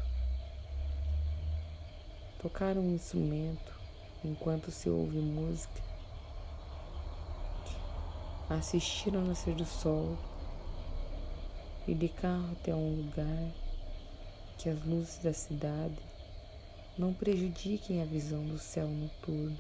tocar 2.40 2.78
um 2.78 2.94
instrumento 2.94 3.74
enquanto 4.24 4.70
se 4.70 4.88
ouve 4.92 5.18
música, 5.18 5.82
assistir 8.48 9.16
ao 9.16 9.24
nascer 9.24 9.56
do 9.56 9.66
sol, 9.66 10.16
ir 11.88 11.96
de 11.96 12.10
carro 12.10 12.52
até 12.52 12.76
um 12.76 12.98
lugar 12.98 13.52
que 14.60 14.70
as 14.70 14.80
luzes 14.86 15.18
da 15.24 15.34
cidade 15.34 15.98
não 17.00 17.16
prejudiquem 17.16 18.04
a 18.04 18.06
visão 18.06 18.46
do 18.46 18.60
céu 18.60 18.88
noturno. 18.88 19.58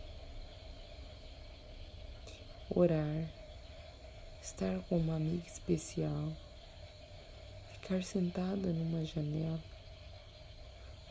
Orar, 2.70 3.28
estar 4.40 4.80
com 4.82 4.98
uma 4.98 5.16
amiga 5.16 5.48
especial, 5.48 6.32
ficar 7.92 8.04
sentada 8.04 8.72
numa 8.72 9.04
janela, 9.04 9.60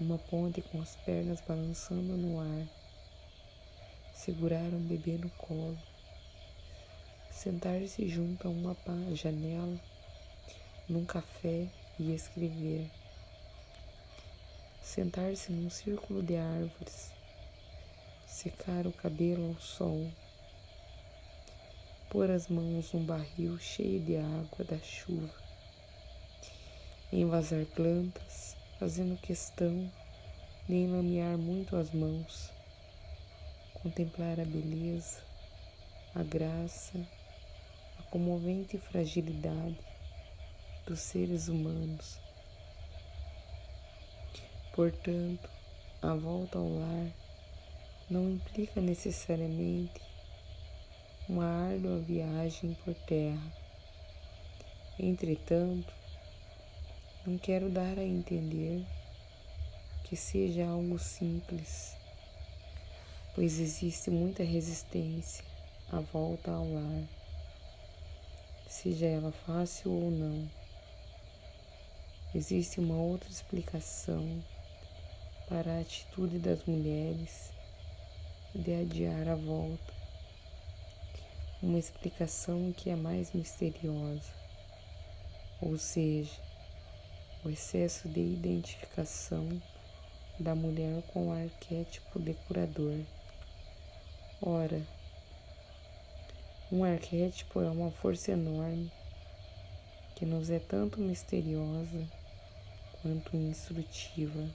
uma 0.00 0.16
ponte 0.16 0.62
com 0.62 0.80
as 0.80 0.96
pernas 0.96 1.38
balançando 1.46 2.16
no 2.16 2.40
ar, 2.40 2.66
segurar 4.14 4.72
um 4.72 4.80
bebê 4.86 5.18
no 5.18 5.28
colo, 5.30 5.78
sentar-se 7.30 8.08
junto 8.08 8.48
a 8.48 8.50
uma 8.50 8.74
janela, 9.14 9.78
num 10.88 11.04
café 11.04 11.68
e 11.98 12.14
escrever 12.14 12.90
sentar-se 14.82 15.52
num 15.52 15.68
círculo 15.68 16.22
de 16.22 16.36
árvores, 16.36 17.12
secar 18.26 18.86
o 18.86 18.92
cabelo 18.92 19.48
ao 19.48 19.60
sol, 19.60 20.10
pôr 22.08 22.30
as 22.30 22.48
mãos 22.48 22.90
num 22.94 23.04
barril 23.04 23.58
cheio 23.58 24.00
de 24.00 24.16
água 24.16 24.64
da 24.64 24.78
chuva, 24.78 25.49
envasar 27.12 27.64
plantas, 27.66 28.56
fazendo 28.78 29.20
questão 29.20 29.90
de 30.68 30.74
enlamear 30.74 31.36
muito 31.36 31.76
as 31.76 31.90
mãos, 31.92 32.50
contemplar 33.74 34.38
a 34.40 34.44
beleza, 34.44 35.18
a 36.14 36.22
graça, 36.22 36.98
a 37.98 38.02
comovente 38.04 38.78
fragilidade 38.78 39.78
dos 40.86 41.00
seres 41.00 41.48
humanos 41.48 42.18
Portanto, 44.80 45.50
a 46.00 46.14
volta 46.14 46.56
ao 46.56 46.66
lar 46.66 47.12
não 48.08 48.30
implica 48.30 48.80
necessariamente 48.80 50.00
uma 51.28 51.44
árdua 51.44 51.98
viagem 51.98 52.74
por 52.84 52.94
terra. 52.94 53.52
Entretanto, 54.98 55.92
não 57.26 57.36
quero 57.36 57.68
dar 57.68 57.98
a 57.98 58.04
entender 58.04 58.82
que 60.04 60.16
seja 60.16 60.66
algo 60.66 60.98
simples, 60.98 61.94
pois 63.34 63.60
existe 63.60 64.10
muita 64.10 64.42
resistência 64.42 65.44
à 65.92 66.00
volta 66.00 66.50
ao 66.50 66.64
lar, 66.64 67.04
seja 68.66 69.04
ela 69.04 69.30
fácil 69.30 69.92
ou 69.92 70.10
não. 70.10 70.50
Existe 72.34 72.80
uma 72.80 72.96
outra 72.96 73.28
explicação 73.28 74.42
para 75.46 75.76
a 75.76 75.80
atitude 75.80 76.38
das 76.38 76.64
mulheres 76.64 77.50
de 78.54 78.72
adiar 78.80 79.28
a 79.28 79.34
volta, 79.34 79.92
uma 81.62 81.78
explicação 81.78 82.72
que 82.72 82.88
é 82.88 82.96
mais 82.96 83.32
misteriosa, 83.32 84.32
ou 85.60 85.76
seja, 85.76 86.49
o 87.42 87.48
excesso 87.48 88.06
de 88.06 88.20
identificação 88.20 89.60
da 90.38 90.54
mulher 90.54 91.02
com 91.12 91.28
o 91.28 91.32
arquétipo 91.32 92.20
de 92.20 92.34
curador. 92.34 93.00
Ora, 94.42 94.86
um 96.70 96.84
arquétipo 96.84 97.62
é 97.62 97.70
uma 97.70 97.90
força 97.90 98.32
enorme 98.32 98.92
que 100.14 100.26
nos 100.26 100.50
é 100.50 100.58
tanto 100.58 101.00
misteriosa 101.00 102.06
quanto 103.00 103.34
instrutiva. 103.34 104.46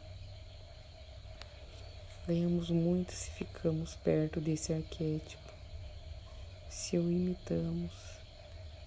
Ganhamos 2.27 2.69
muito 2.69 3.13
se 3.13 3.31
ficamos 3.31 3.95
perto 3.95 4.39
desse 4.39 4.73
arquétipo, 4.73 5.53
se 6.69 6.99
o 6.99 7.11
imitamos, 7.11 7.91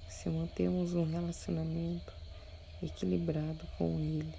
se 0.08 0.28
mantemos 0.28 0.94
um 0.94 1.04
relacionamento 1.04 2.12
equilibrado 2.82 3.66
com 3.76 3.98
ele. 3.98 4.34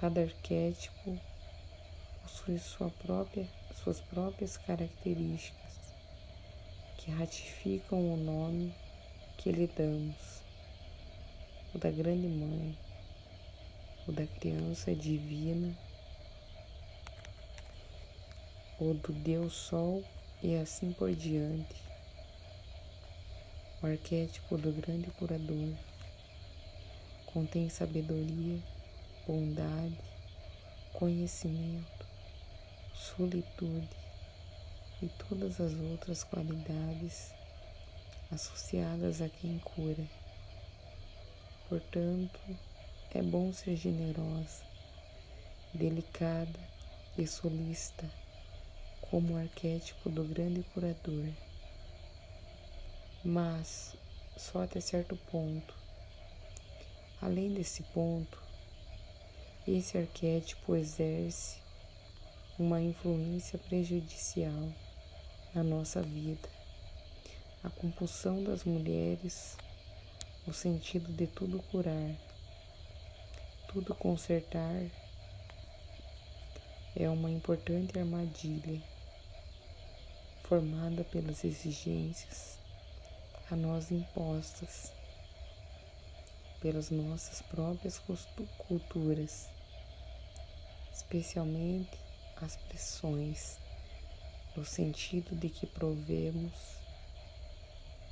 Cada 0.00 0.22
arquétipo 0.22 1.18
possui 2.22 2.58
sua 2.58 2.90
própria, 2.90 3.46
suas 3.82 4.00
próprias 4.00 4.56
características 4.56 5.72
que 6.98 7.10
ratificam 7.10 7.98
o 7.98 8.16
nome 8.16 8.74
que 9.38 9.50
lhe 9.50 9.66
damos, 9.66 10.42
o 11.74 11.78
da 11.78 11.90
grande 11.90 12.28
mãe, 12.28 12.76
o 14.06 14.12
da 14.12 14.26
criança 14.26 14.94
divina, 14.94 15.76
o 18.80 18.94
do 18.94 19.12
Deus 19.12 19.52
Sol 19.52 20.04
e 20.42 20.56
assim 20.56 20.92
por 20.92 21.14
diante. 21.14 21.80
O 23.82 23.86
arquétipo 23.86 24.56
do 24.56 24.72
grande 24.72 25.10
curador 25.12 25.74
contém 27.32 27.68
sabedoria, 27.70 28.62
bondade, 29.26 29.98
conhecimento, 30.92 32.06
solitude 32.94 33.88
e 35.02 35.08
todas 35.28 35.60
as 35.60 35.72
outras 35.72 36.22
qualidades 36.22 37.32
associadas 38.30 39.22
a 39.22 39.28
quem 39.28 39.58
cura. 39.58 40.06
Portanto, 41.68 42.40
é 43.14 43.22
bom 43.22 43.50
ser 43.52 43.76
generosa, 43.76 44.62
delicada 45.72 46.60
e 47.16 47.26
solista, 47.26 48.04
como 49.00 49.34
o 49.34 49.38
arquétipo 49.38 50.10
do 50.10 50.24
grande 50.24 50.62
curador. 50.74 51.28
Mas 53.24 53.96
só 54.36 54.64
até 54.64 54.80
certo 54.80 55.16
ponto 55.30 55.81
Além 57.22 57.54
desse 57.54 57.84
ponto, 57.84 58.42
esse 59.64 59.96
arquétipo 59.96 60.74
exerce 60.74 61.62
uma 62.58 62.80
influência 62.80 63.56
prejudicial 63.60 64.72
na 65.54 65.62
nossa 65.62 66.02
vida. 66.02 66.48
A 67.62 67.70
compulsão 67.70 68.42
das 68.42 68.64
mulheres 68.64 69.56
no 70.44 70.52
sentido 70.52 71.12
de 71.12 71.28
tudo 71.28 71.62
curar, 71.70 72.10
tudo 73.68 73.94
consertar, 73.94 74.82
é 76.96 77.08
uma 77.08 77.30
importante 77.30 77.96
armadilha 77.96 78.82
formada 80.42 81.04
pelas 81.04 81.44
exigências 81.44 82.58
a 83.48 83.54
nós 83.54 83.92
impostas 83.92 84.92
pelas 86.62 86.90
nossas 86.90 87.42
próprias 87.42 88.00
culturas, 88.68 89.48
especialmente 90.94 91.98
as 92.40 92.54
pressões, 92.56 93.58
no 94.56 94.64
sentido 94.64 95.34
de 95.34 95.48
que 95.48 95.66
provemos 95.66 96.52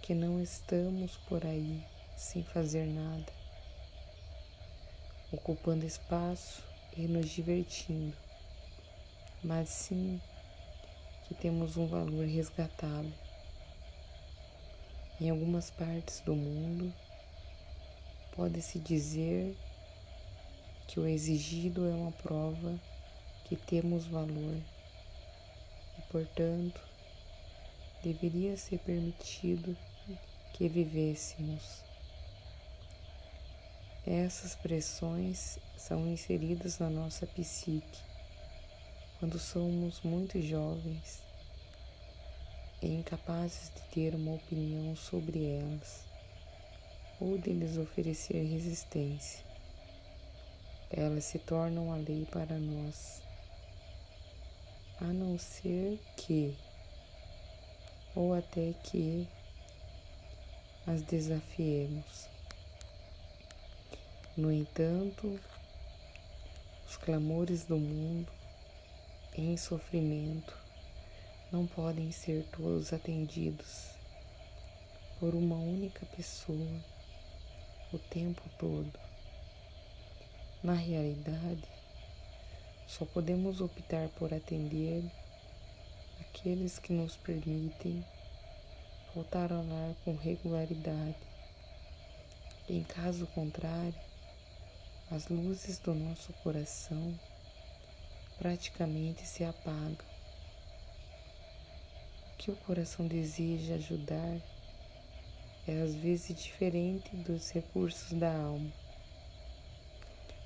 que 0.02 0.14
não 0.14 0.42
estamos 0.42 1.16
por 1.28 1.46
aí 1.46 1.86
sem 2.16 2.42
fazer 2.42 2.86
nada, 2.86 3.32
ocupando 5.30 5.86
espaço 5.86 6.64
e 6.96 7.02
nos 7.02 7.30
divertindo, 7.30 8.16
mas 9.44 9.68
sim 9.68 10.20
que 11.28 11.34
temos 11.34 11.76
um 11.76 11.86
valor 11.86 12.26
resgatável. 12.26 13.12
Em 15.20 15.30
algumas 15.30 15.70
partes 15.70 16.20
do 16.20 16.34
mundo, 16.34 16.92
Pode-se 18.40 18.78
dizer 18.78 19.54
que 20.88 20.98
o 20.98 21.06
exigido 21.06 21.86
é 21.86 21.92
uma 21.92 22.10
prova 22.10 22.80
que 23.44 23.54
temos 23.54 24.06
valor 24.06 24.56
e, 25.98 26.02
portanto, 26.10 26.80
deveria 28.02 28.56
ser 28.56 28.78
permitido 28.78 29.76
que 30.54 30.66
vivêssemos. 30.68 31.84
Essas 34.06 34.54
pressões 34.54 35.58
são 35.76 36.08
inseridas 36.08 36.78
na 36.78 36.88
nossa 36.88 37.26
psique 37.26 38.00
quando 39.18 39.38
somos 39.38 40.00
muito 40.00 40.40
jovens 40.40 41.22
e 42.80 42.86
incapazes 42.86 43.70
de 43.74 43.82
ter 43.92 44.14
uma 44.14 44.32
opinião 44.32 44.96
sobre 44.96 45.44
elas 45.44 46.09
de 47.20 47.52
lhes 47.52 47.76
oferecer 47.76 48.42
resistência. 48.44 49.44
Elas 50.90 51.24
se 51.24 51.38
tornam 51.38 51.92
a 51.92 51.96
lei 51.96 52.26
para 52.30 52.58
nós, 52.58 53.22
a 54.98 55.04
não 55.04 55.38
ser 55.38 56.00
que, 56.16 56.56
ou 58.14 58.32
até 58.32 58.72
que, 58.84 59.28
as 60.86 61.02
desafiemos. 61.02 62.26
No 64.34 64.50
entanto, 64.50 65.38
os 66.88 66.96
clamores 66.96 67.64
do 67.64 67.76
mundo 67.76 68.32
em 69.36 69.58
sofrimento 69.58 70.56
não 71.52 71.66
podem 71.66 72.10
ser 72.10 72.46
todos 72.50 72.94
atendidos 72.94 73.90
por 75.18 75.34
uma 75.34 75.56
única 75.56 76.06
pessoa 76.06 76.99
o 77.92 77.98
tempo 77.98 78.42
todo. 78.58 78.92
Na 80.62 80.74
realidade, 80.74 81.64
só 82.86 83.04
podemos 83.04 83.60
optar 83.60 84.08
por 84.10 84.32
atender 84.32 85.02
aqueles 86.20 86.78
que 86.78 86.92
nos 86.92 87.16
permitem 87.16 88.04
voltar 89.14 89.52
ao 89.52 89.64
lar 89.66 89.94
com 90.04 90.14
regularidade. 90.14 91.16
Em 92.68 92.82
caso 92.84 93.26
contrário, 93.28 93.94
as 95.10 95.28
luzes 95.28 95.78
do 95.78 95.92
nosso 95.92 96.32
coração 96.34 97.18
praticamente 98.38 99.26
se 99.26 99.42
apagam. 99.44 99.96
O 102.32 102.36
que 102.38 102.50
o 102.50 102.56
coração 102.56 103.06
deseja 103.06 103.74
ajudar 103.74 104.40
é 105.70 105.82
às 105.82 105.94
vezes 105.94 106.36
diferente 106.36 107.14
dos 107.14 107.50
recursos 107.52 108.12
da 108.12 108.34
alma. 108.34 108.72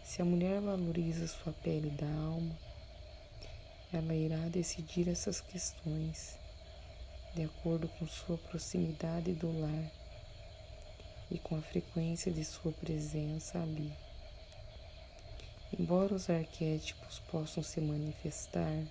Se 0.05 0.21
a 0.21 0.25
mulher 0.25 0.61
valoriza 0.61 1.27
sua 1.27 1.53
pele 1.53 1.89
da 1.91 2.07
alma, 2.07 2.55
ela 3.91 4.15
irá 4.15 4.37
decidir 4.49 5.09
essas 5.09 5.41
questões 5.41 6.39
de 7.35 7.43
acordo 7.43 7.89
com 7.89 8.07
sua 8.07 8.37
proximidade 8.37 9.33
do 9.33 9.51
lar 9.61 9.91
e 11.31 11.39
com 11.39 11.57
a 11.57 11.63
frequência 11.63 12.31
de 12.31 12.45
sua 12.45 12.73
presença 12.73 13.59
ali. 13.59 13.91
Embora 15.73 16.15
os 16.15 16.29
arquétipos 16.29 17.19
possam 17.31 17.63
se 17.63 17.81
manifestar 17.81 18.85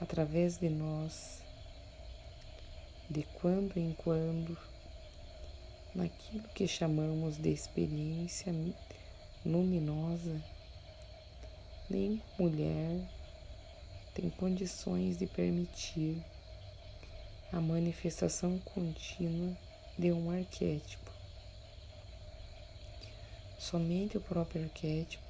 através 0.00 0.56
de 0.56 0.70
nós, 0.70 1.42
de 3.10 3.22
quando 3.34 3.76
em 3.76 3.92
quando, 3.92 4.56
naquilo 5.96 6.46
que 6.54 6.68
chamamos 6.68 7.38
de 7.38 7.48
experiência 7.48 8.54
luminosa, 9.44 10.42
nenhuma 11.88 12.22
mulher 12.38 13.00
tem 14.14 14.28
condições 14.28 15.16
de 15.16 15.26
permitir 15.26 16.22
a 17.50 17.60
manifestação 17.60 18.58
contínua 18.58 19.56
de 19.98 20.12
um 20.12 20.30
arquétipo. 20.30 21.10
Somente 23.58 24.18
o 24.18 24.20
próprio 24.20 24.64
arquétipo 24.64 25.24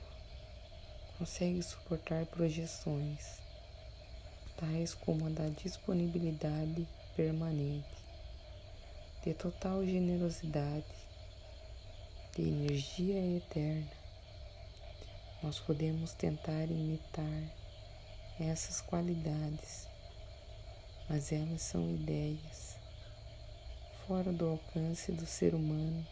consegue 1.17 1.63
suportar 1.63 2.27
projeções, 2.27 3.39
tais 4.57 4.95
como 4.95 5.27
a 5.27 5.31
da 5.31 5.49
disponibilidade 5.49 6.87
permanente, 7.15 8.06
de 9.27 9.35
total 9.35 9.85
generosidade, 9.85 10.85
de 12.33 12.43
energia 12.43 13.37
eterna. 13.37 13.91
Nós 15.43 15.59
podemos 15.59 16.13
tentar 16.13 16.63
imitar 16.71 17.43
essas 18.39 18.81
qualidades, 18.81 19.89
mas 21.09 21.33
elas 21.33 21.61
são 21.61 21.91
ideias 21.91 22.77
fora 24.07 24.33
do 24.33 24.49
alcance 24.49 25.11
do 25.11 25.27
ser 25.27 25.57
humano. 25.57 26.07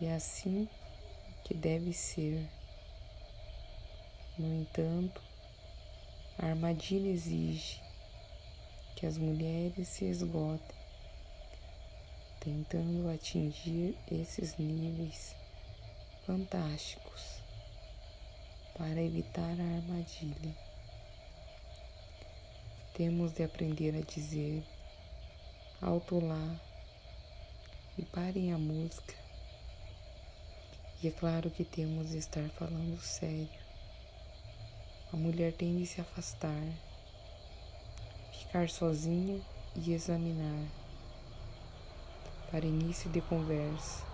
E 0.00 0.06
é 0.06 0.14
assim 0.14 0.66
que 1.44 1.52
deve 1.52 1.92
ser. 1.92 2.48
No 4.38 4.62
entanto, 4.62 5.20
a 6.38 6.46
armadilha 6.46 7.10
exige 7.10 7.82
que 8.96 9.04
as 9.04 9.18
mulheres 9.18 9.88
se 9.88 10.06
esgotem, 10.06 10.83
tentando 12.44 13.10
atingir 13.10 13.96
esses 14.10 14.56
níveis 14.58 15.34
fantásticos 16.26 17.40
para 18.76 19.02
evitar 19.02 19.42
a 19.42 19.76
armadilha. 19.76 20.54
Temos 22.94 23.32
de 23.32 23.42
aprender 23.42 23.96
a 23.96 24.02
dizer 24.02 24.62
alto 25.80 26.20
lá 26.24 26.60
e 27.98 28.04
parem 28.04 28.52
a 28.52 28.58
música. 28.58 29.14
E 31.02 31.08
é 31.08 31.10
claro 31.10 31.50
que 31.50 31.64
temos 31.64 32.10
de 32.10 32.18
estar 32.18 32.48
falando 32.50 33.00
sério 33.00 33.64
a 35.14 35.16
mulher 35.16 35.52
tem 35.52 35.78
de 35.78 35.86
se 35.86 36.00
afastar, 36.00 36.60
ficar 38.32 38.68
sozinha 38.68 39.40
e 39.76 39.92
examinar, 39.92 40.66
para 42.50 42.66
início 42.66 43.10
de 43.10 43.20
conversa, 43.20 44.04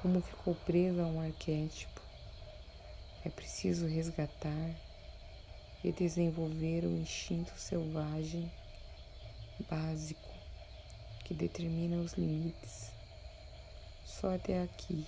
como 0.00 0.20
ficou 0.20 0.54
presa 0.54 1.02
a 1.02 1.06
um 1.06 1.20
arquétipo. 1.20 2.00
É 3.24 3.28
preciso 3.28 3.86
resgatar 3.86 4.70
e 5.82 5.92
desenvolver 5.92 6.84
o 6.84 6.96
instinto 6.96 7.52
selvagem 7.58 8.50
básico 9.68 10.28
que 11.24 11.34
determina 11.34 11.96
os 11.96 12.12
limites. 12.12 12.90
Só 14.04 14.34
até 14.34 14.62
aqui 14.62 15.06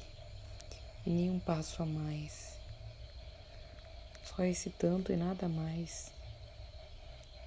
e 1.07 1.11
nenhum 1.11 1.39
passo 1.39 1.83
a 1.83 1.87
mais. 1.87 2.59
Só 4.25 4.43
esse 4.45 4.71
tanto 4.71 5.13
e 5.13 5.17
nada 5.17 5.49
mais. 5.49 6.13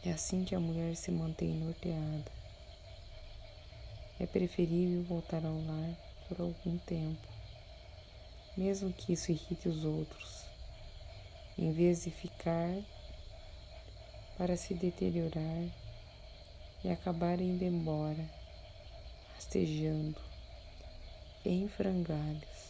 É 0.03 0.11
assim 0.11 0.43
que 0.43 0.55
a 0.55 0.59
mulher 0.59 0.95
se 0.95 1.11
mantém 1.11 1.53
norteada. 1.53 2.40
É 4.21 4.27
preferível 4.27 5.01
voltar 5.05 5.43
ao 5.43 5.59
lar 5.65 5.97
por 6.27 6.41
algum 6.41 6.77
tempo, 6.85 7.27
mesmo 8.55 8.93
que 8.93 9.13
isso 9.13 9.31
irrite 9.31 9.67
os 9.67 9.83
outros, 9.83 10.45
em 11.57 11.71
vez 11.71 12.03
de 12.03 12.11
ficar 12.11 12.71
para 14.37 14.55
se 14.55 14.75
deteriorar 14.75 15.65
e 16.83 16.91
acabar 16.91 17.41
indo 17.41 17.63
embora, 17.63 18.29
rastejando 19.33 20.21
em 21.43 21.67
frangalhos. 21.67 22.69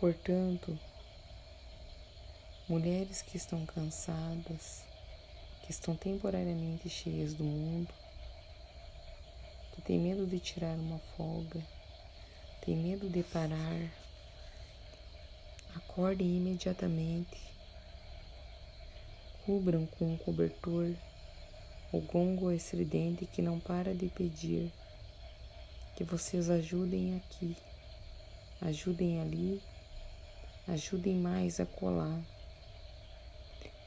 Portanto, 0.00 0.78
mulheres 2.66 3.20
que 3.20 3.36
estão 3.36 3.66
cansadas, 3.66 4.85
que 5.66 5.72
estão 5.72 5.94
temporariamente 5.94 6.88
cheias 6.88 7.34
do 7.34 7.44
mundo, 7.44 7.92
que 9.74 9.82
têm 9.82 9.98
medo 9.98 10.24
de 10.24 10.38
tirar 10.38 10.74
uma 10.78 10.98
folga, 11.16 11.60
têm 12.64 12.76
medo 12.76 13.10
de 13.10 13.22
parar, 13.24 13.92
acordem 15.74 16.38
imediatamente, 16.38 17.36
cubram 19.44 19.84
com 19.98 20.14
um 20.14 20.16
cobertor 20.16 20.94
o 21.92 22.00
gongo 22.00 22.50
estridente 22.50 23.26
que 23.26 23.42
não 23.42 23.60
para 23.60 23.94
de 23.94 24.08
pedir 24.08 24.72
que 25.96 26.04
vocês 26.04 26.48
ajudem 26.48 27.16
aqui, 27.16 27.56
ajudem 28.62 29.20
ali 29.20 29.60
Ajudem 30.68 31.14
mais 31.14 31.60
a 31.60 31.64
colar. 31.64 32.20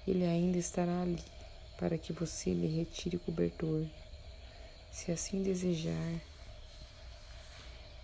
Ele 0.07 0.25
ainda 0.25 0.57
estará 0.57 1.01
ali 1.01 1.21
para 1.79 1.97
que 1.97 2.11
você 2.11 2.53
lhe 2.53 2.67
retire 2.67 3.15
o 3.15 3.19
cobertor, 3.21 3.87
se 4.91 5.13
assim 5.13 5.41
desejar, 5.41 6.19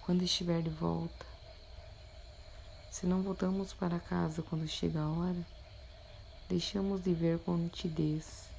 quando 0.05 0.23
estiver 0.23 0.61
de 0.61 0.69
volta. 0.69 1.25
Se 2.89 3.05
não 3.05 3.21
voltamos 3.21 3.73
para 3.73 3.99
casa 3.99 4.41
quando 4.41 4.65
chega 4.65 5.01
a 5.01 5.09
hora, 5.11 5.45
deixamos 6.47 7.03
de 7.03 7.13
ver 7.13 7.37
com 7.39 7.57
nitidez, 7.57 8.49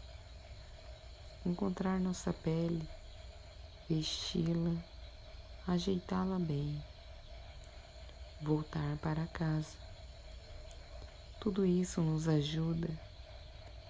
encontrar 1.46 1.98
nossa 1.98 2.30
pele, 2.34 2.86
vesti-la, 3.88 4.76
ajeitá-la 5.66 6.38
bem, 6.38 6.84
voltar 8.42 8.98
para 8.98 9.26
casa. 9.28 9.78
Tudo 11.40 11.64
isso 11.64 12.02
nos 12.02 12.28
ajuda 12.28 13.05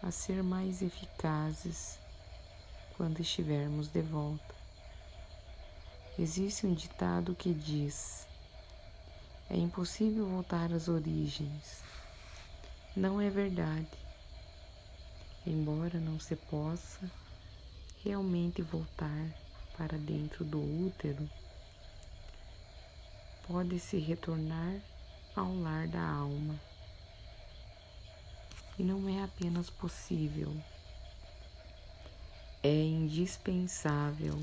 a 0.02 0.10
ser 0.10 0.42
mais 0.42 0.82
eficazes 0.82 1.98
quando 2.96 3.20
estivermos 3.20 3.88
de 3.88 4.02
volta. 4.02 4.54
Existe 6.18 6.66
um 6.66 6.74
ditado 6.74 7.34
que 7.34 7.52
diz: 7.52 8.26
é 9.50 9.56
impossível 9.56 10.26
voltar 10.26 10.72
às 10.72 10.88
origens. 10.88 11.82
Não 12.96 13.20
é 13.20 13.28
verdade. 13.28 13.86
Embora 15.46 16.00
não 16.00 16.18
se 16.18 16.34
possa 16.34 17.10
realmente 18.02 18.62
voltar 18.62 19.30
para 19.76 19.98
dentro 19.98 20.44
do 20.44 20.58
útero, 20.58 21.28
pode-se 23.46 23.98
retornar 23.98 24.80
ao 25.36 25.54
lar 25.54 25.86
da 25.86 26.02
alma. 26.02 26.58
E 28.78 28.82
não 28.82 29.08
é 29.08 29.24
apenas 29.24 29.70
possível, 29.70 30.54
é 32.62 32.82
indispensável 32.82 34.38